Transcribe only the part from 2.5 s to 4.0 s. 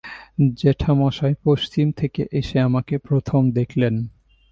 আমাকে প্রথম দেখলেন।